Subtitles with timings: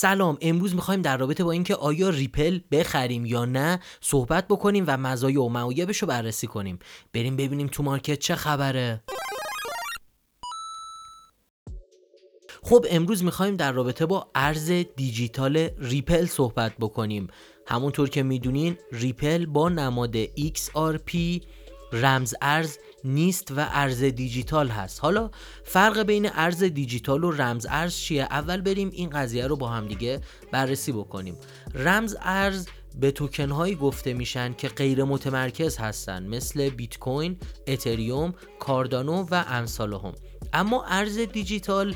[0.00, 4.96] سلام امروز می‌خوایم در رابطه با اینکه آیا ریپل بخریم یا نه صحبت بکنیم و
[4.96, 6.78] مزایا و معایبش رو بررسی کنیم.
[7.12, 9.02] بریم ببینیم تو market چه خبره.
[12.62, 17.28] خب امروز می‌خوایم در رابطه با ارز دیجیتال ریپل صحبت بکنیم.
[17.66, 21.16] همونطور که می‌دونین ریپل با نماد XRP
[21.92, 25.00] رمز ارز نیست و ارز دیجیتال هست.
[25.00, 25.30] حالا
[25.64, 29.88] فرق بین ارز دیجیتال و رمز ارز چیه؟ اول بریم این قضیه رو با هم
[29.88, 30.20] دیگه
[30.52, 31.36] بررسی بکنیم.
[31.74, 32.66] رمز ارز
[33.00, 37.36] به توکن هایی گفته میشن که غیر متمرکز هستن مثل بیت کوین،
[37.66, 40.12] اتریوم، کاردانو و امثال
[40.52, 41.94] اما ارز دیجیتال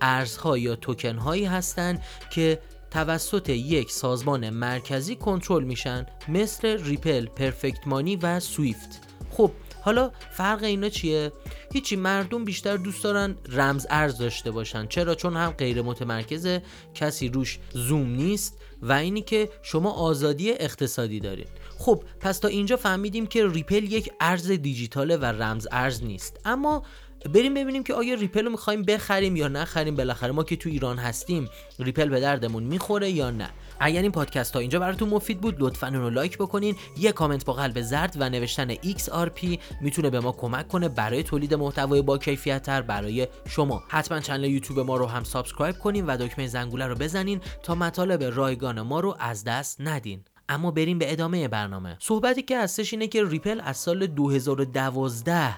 [0.00, 2.60] ارزها یا توکن هایی هستند که
[2.90, 9.00] توسط یک سازمان مرکزی کنترل میشن مثل ریپل، Perfect Money و سویفت.
[9.30, 9.50] خب
[9.84, 11.32] حالا فرق اینا چیه؟
[11.72, 14.86] هیچی مردم بیشتر دوست دارن رمز ارز داشته باشن.
[14.86, 16.48] چرا؟ چون هم غیر متمرکز
[16.94, 21.48] کسی روش زوم نیست و اینی که شما آزادی اقتصادی دارید
[21.78, 26.40] خب پس تا اینجا فهمیدیم که ریپل یک ارز دیجیتاله و رمز ارز نیست.
[26.44, 26.82] اما
[27.24, 30.32] بریم ببینیم که آیا ریپل رو می‌خوایم بخریم یا نخریم بالاخره.
[30.32, 33.50] ما که تو ایران هستیم ریپل به دردمون می‌خوره یا نه؟
[33.80, 35.56] اگر این پادکست تا اینجا براتون مفید بود.
[35.58, 36.76] لطفا اون رو لایک بکنین.
[36.96, 41.54] یه کامنت با قلب زرد و نوشتن XRP می‌تونه به ما کمک کنه برای تولید
[41.54, 43.82] محتوای با کیفیت تر برای شما.
[43.88, 48.22] حتما channel یوتیوب ما رو هم subscribe کنین و دکمه زنگوله رو بزنین تا مطالب
[48.22, 50.24] رایگان ما رو از دست ندین.
[50.48, 51.96] اما بریم به ادامه برنامه.
[52.00, 55.54] صحبتی که هستش اینه که ریپل از سال 2012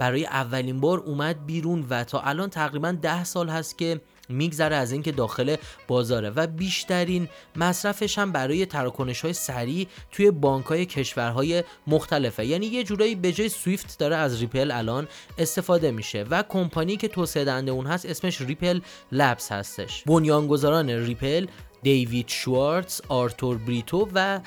[0.00, 4.92] برای اولین بار اومد بیرون و تا الان تقریبا ده سال هست که میگذره از
[4.92, 5.56] اینکه داخل
[5.88, 12.46] بازاره و بیشترین مصرفش هم برای تراکنش های سریع توی بانک های کشورهای مختلفه.
[12.46, 17.08] یعنی یه جورایی به جای سویفت داره از ریپل الان استفاده میشه و کمپانی که
[17.08, 18.80] توسعه دهنده اون هست اسمش ریپل
[19.12, 20.04] Labs هستش.
[20.06, 21.46] بنیانگذاران ریپل
[21.82, 24.40] دیوید شوارتز آرتور بریتو و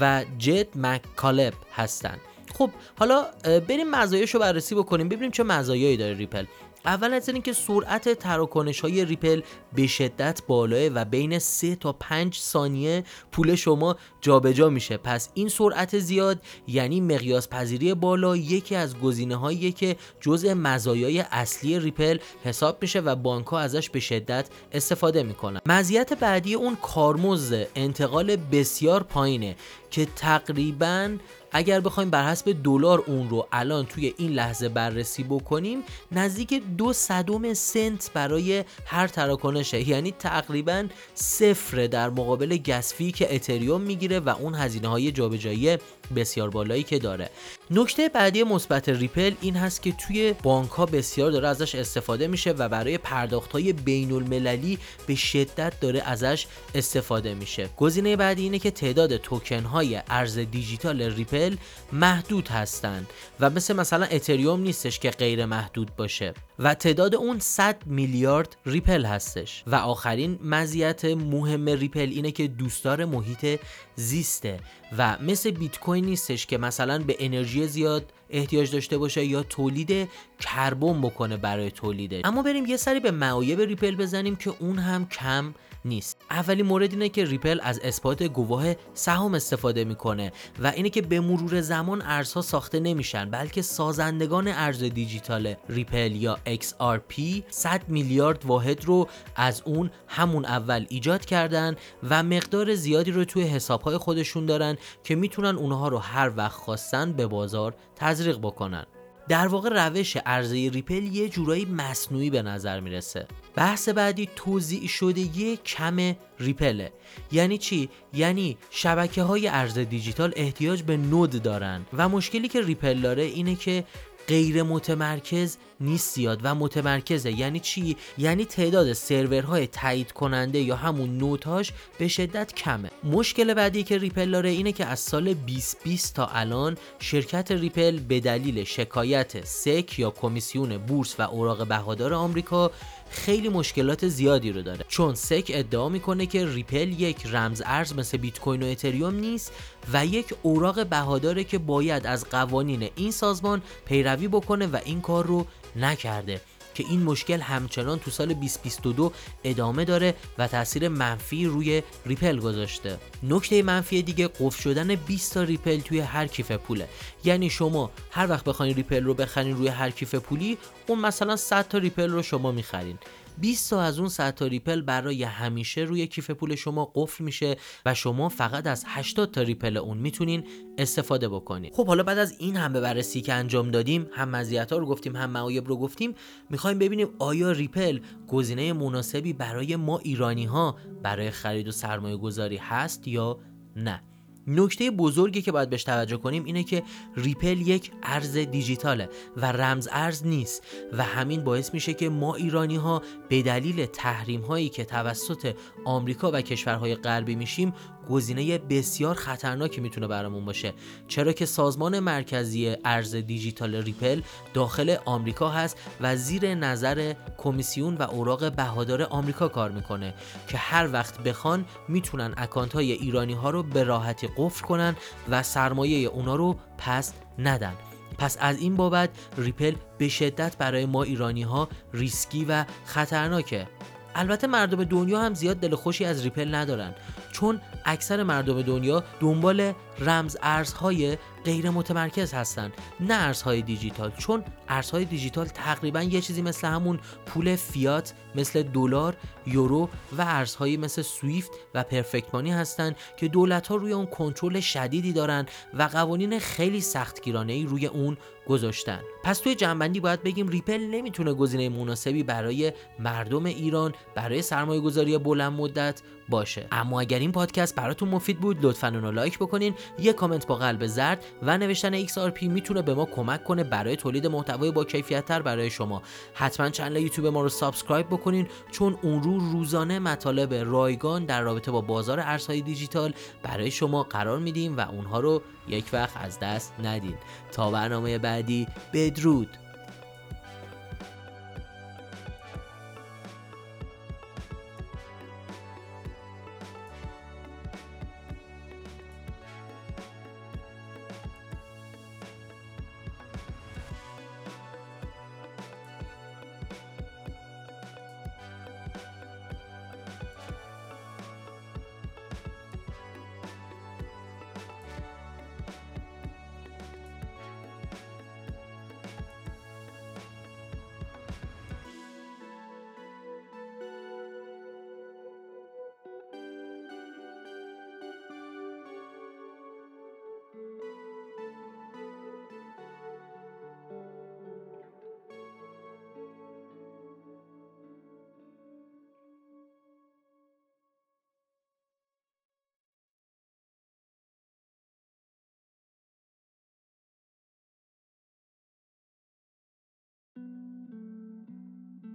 [0.00, 2.20] و جد مککالب هستند
[2.58, 6.44] خب حالا بریم مزایاشو بررسی بکنیم ببینیم چه مزایایی داره ریپل.
[6.84, 9.42] اول از اینکه سرعت تراکنش های ریپل
[9.74, 14.96] به شدت بالاه و بین 3 تا 5 ثانیه پول شما جابجا میشه.
[14.96, 21.20] پس این سرعت زیاد یعنی مقیاس پذیری بالا یکی از گزینه هایی که جزء مزایای
[21.20, 25.60] اصلی ریپل حساب میشه و بانک ها ازش به شدت استفاده می‌کنن.
[25.66, 29.56] مزیت بعدی اون کارمزد انتقال بسیار پایینه.
[29.90, 31.16] که تقریبا
[31.52, 36.92] اگر بخوایم بر حسب دلار اون رو الان توی این لحظه بررسی بکنیم نزدیک دو
[36.92, 39.88] صدم سنت برای هر تراکنشه.
[39.88, 45.78] یعنی تقریبا صفر در مقابل گسفی که اتریوم می‌گیره و اون هزینه های جابجایی
[46.16, 47.30] بسیار بالایی که داره.
[47.70, 52.50] نکته بعدی مثبت ریپل این هست که توی بانک ها بسیار داره ازش استفاده میشه
[52.50, 57.68] و برای پرداخت های بین المللی به شدت داره ازش استفاده میشه.
[57.76, 61.56] گزینه بعدی اینه که تعداد توکن های ارز دیجیتال ریپل
[61.92, 63.06] محدود هستند
[63.40, 66.34] و مثل مثلا اتریوم نیستش که غیر محدود باشه.
[66.58, 69.62] و تعداد اون 100 میلیارد ریپل هستش.
[69.66, 73.60] و آخرین مزیت مهم ریپل اینه که دوستدار محیط
[73.96, 74.60] زیسته.
[74.98, 80.08] و مثل بیت کوین نیستش که مثلا به انرژی زیاد احتیاج داشته باشه یا تولید
[80.40, 85.08] کربن بکنه برای تولیده اما بریم یه سری به معایب ریپل بزنیم که اون هم
[85.08, 86.16] کم نیست.
[86.30, 88.64] اولین مورد اینه که ریپل از اثبات گواه
[88.94, 94.82] سهام استفاده می‌کنه و اینه که به مرور زمان ارزها ساخته نمیشن بلکه سازندگان ارز
[94.82, 101.76] دیجیتال ریپل یا XRP 100 میلیارد واحد رو از اون همون اول ایجاد کردن
[102.10, 107.12] و مقدار زیادی رو توی حسابهای خودشون دارن که می‌تونن اونها رو هر وقت خواستن
[107.12, 108.86] به بازار تزریق بکنن.
[109.28, 113.26] در واقع روش عرضه ریپل یه جورایی مصنوعی به نظر می‌رسه.
[113.54, 116.92] بحث بعدی توزیع شدگی کم ریپله.
[117.32, 121.86] یعنی چی؟ یعنی شبکه های ارز دیجیتال احتیاج به node دارن.
[121.92, 123.84] و مشکلی که ریپل داره اینه که
[124.28, 126.40] غیر متمرکز نیست زیاد.
[126.42, 132.54] و متمرکزه یعنی چی؟ یعنی تعداد سرورهای تایید کننده یا همون node هاش به شدت
[132.54, 132.90] کمه.
[133.04, 138.20] مشکل بعدی که ریپل داره اینه که از سال 2020 تا الان شرکت ریپل به
[138.20, 142.70] دلیل شکایت SEC یا کمیسیون بورس و اوراق بهادار آمریکا
[143.10, 144.84] خیلی مشکلات زیادی رو داره.
[144.88, 149.52] چون SEC ادعا می‌کنه که ریپل یک رمز ارز مثل بیت کوین و اتریوم نیست
[149.92, 155.26] و یک اوراق بهاداره که باید از قوانین این سازمان پیروی بکنه و این کار
[155.26, 155.46] رو
[155.76, 156.40] نکرده.
[156.80, 159.12] که این مشکل همچنان تو سال 2022
[159.44, 162.98] ادامه داره و تاثیر منفی روی ریپل گذاشته.
[163.22, 166.88] نکته منفی دیگه قفل شدن 20 تا ریپل توی هر کیف پوله.
[167.24, 171.68] یعنی شما هر وقت بخواین ریپل رو بخرین روی هر کیف پولی اون مثلا 100
[171.68, 172.98] تا ریپل رو شما می‌خرین.
[173.40, 177.56] 20 تا از اون 100 تا ریپل برای همیشه روی کیف پول شما قفل میشه
[177.86, 180.44] و شما فقط از 80 تا ریپل اون می‌تونین
[180.78, 184.78] استفاده بکنید خب حالا بعد از این همه بررسی که انجام دادیم هم مزیت ها
[184.78, 186.14] رو گفتیم هم معایب رو گفتیم
[186.50, 192.56] می‌خوایم ببینیم آیا ریپل گزینه مناسبی برای ما ایرانی ها برای خرید و سرمایه گذاری
[192.56, 193.38] هست یا
[193.76, 194.02] نه؟
[194.50, 196.82] نکته بزرگی که باید بهش توجه کنیم اینه که
[197.16, 200.62] ریپل یک ارز دیجیتاله و رمز ارز نیست
[200.92, 205.54] و همین باعث میشه که ما ایرانی ها به دلیل تحریم هایی که توسط
[205.84, 207.74] آمریکا و کشورهای غربی میشیم
[208.10, 210.72] گزینه بسیار خطرناکی می‌تونه برامون باشه.
[211.08, 214.20] چرا که سازمان مرکزی ارز دیجیتال ریپل
[214.54, 220.14] داخل آمریکا هست و زیر نظر کمیسیون و اوراق بهادار آمریکا کار می‌کنه
[220.48, 224.96] که هر وقت بخوان می‌تونن اکانت های ایرانی ها رو به راحتی قفل کنن
[225.30, 227.72] و سرمایه اونا رو پس ندن.
[228.18, 233.66] پس از این بابت ریپل به شدت برای ما ایرانی ها ریسکی و خطرناکه.
[234.14, 236.94] البته مردم دنیا هم زیاد دل خوشی از ریپل ندارن
[237.32, 244.10] چون اکثر مردم دنیا دنبال رمز ارزهای غیر متمرکز هستن نه ارزهای دیجیتال.
[244.10, 249.16] چون ارزهای دیجیتال تقریبا یه چیزی مثل همون پول فیات مثل دلار
[249.46, 249.88] یورو
[250.18, 255.12] و ارزهایی مثل سویفت و Perfect Money هستن که دولت ها روی اون کنترل شدیدی
[255.12, 255.46] دارن
[255.78, 258.16] و قوانین خیلی سختگیرانه ای روی اون
[258.50, 259.00] گذاشتن.
[259.24, 265.18] پس توی جمع‌بندی باید بگیم ریپل نمی‌تونه گزینه مناسبی برای مردم ایران برای سرمایه گذاری
[265.18, 266.66] بلند مدت باشه.
[266.72, 270.86] اما اگر این پادکست براتون مفید بود لطفا اونو لایک بکنین یه کامنت با قلب
[270.86, 275.42] زرد و نوشتن XRP می‌تونه به ما کمک کنه برای تولید محتوای با کیفیت تر
[275.42, 276.02] برای شما.
[276.34, 281.70] حتما channel یوتیوب ما رو subscribe بکنین چون اون تو روزانه مطالب رایگان در رابطه
[281.70, 283.12] با بازار ارزهای دیجیتال
[283.42, 287.16] برای شما قرار میدیم و اونها رو یک وقت از دست ندین.
[287.52, 289.56] تا برنامه بعدی بدرود.